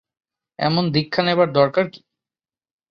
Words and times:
এমন 0.59 0.83
দীক্ষা 0.91 1.21
নেবার 1.23 1.49
দরকার 1.51 1.85
কী? 1.89 2.01